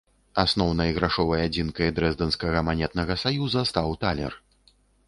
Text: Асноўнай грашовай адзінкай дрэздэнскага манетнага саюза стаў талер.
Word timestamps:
Асноўнай 0.43 0.89
грашовай 0.95 1.45
адзінкай 1.49 1.93
дрэздэнскага 2.01 2.65
манетнага 2.71 3.21
саюза 3.27 3.61
стаў 3.75 3.97
талер. 4.07 4.33